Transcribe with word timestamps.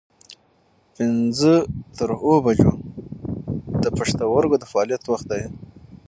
پنځه 0.95 1.53
تر 1.97 2.09
اووه 2.23 2.37
بجو 2.45 2.73
د 3.83 3.85
پښتورګو 3.97 4.55
د 4.59 4.63
فعالیت 4.71 5.03
وخت 5.05 5.25
دی. 5.31 5.43